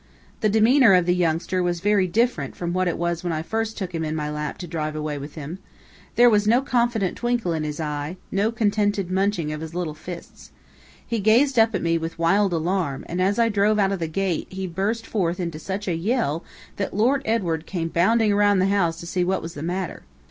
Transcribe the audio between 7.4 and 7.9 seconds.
in his